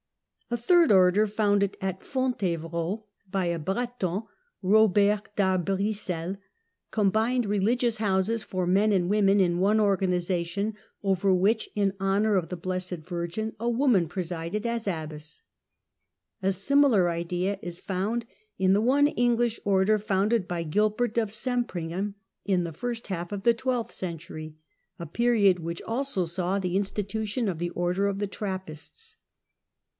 [0.49, 4.23] A third Order, founded at Fontevrault by a Breton,
[4.63, 6.37] Eobert d'Arbrissel,
[6.89, 12.49] combined religious houses for men and women in one organization, over which, in honour of
[12.49, 15.41] the Blessed Virgin, a woman presided, as abbess.
[16.41, 18.25] A similar idea is found
[18.57, 23.43] in the one English Order, founded by Grilbert of Sempringham in the first half of
[23.43, 24.57] the twelfth century,
[24.99, 29.15] a period which also saw the institution of the Order of the Trappists.